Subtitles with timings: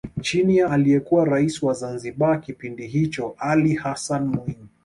[0.21, 4.67] Chini ya aliyekuwa Rais wa Zanzibar kipindi hicho Ali Hassani Mwinyi